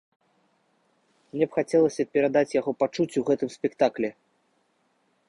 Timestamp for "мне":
1.35-1.45